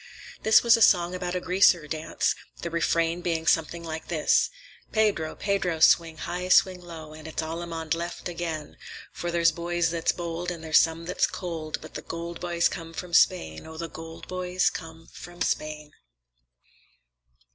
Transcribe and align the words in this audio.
This 0.41 0.63
was 0.63 0.75
a 0.75 0.81
song 0.81 1.13
about 1.13 1.35
a 1.35 1.39
Greaser 1.39 1.87
dance, 1.87 2.33
the 2.63 2.71
refrain 2.71 3.21
being 3.21 3.45
something 3.45 3.83
like 3.83 4.07
this:— 4.07 4.49
"Pedró, 4.91 5.35
Pedró, 5.37 5.79
swing 5.79 6.17
high, 6.17 6.49
swing 6.49 6.81
low, 6.81 7.13
And 7.13 7.27
it's 7.27 7.43
allamand 7.43 7.93
left 7.93 8.27
again; 8.27 8.77
For 9.11 9.29
there's 9.29 9.51
boys 9.51 9.91
that's 9.91 10.11
bold 10.11 10.49
and 10.49 10.63
there's 10.63 10.79
some 10.79 11.05
that's 11.05 11.27
cold, 11.27 11.77
But 11.81 11.93
the 11.93 12.01
góld 12.01 12.39
boys 12.39 12.67
come 12.67 12.93
from 12.95 13.13
Spain, 13.13 13.67
Oh, 13.67 13.77
the 13.77 13.89
góld 13.91 14.27
boys 14.27 14.71
come 14.71 15.07
from 15.13 15.43
Spain!" 15.43 15.93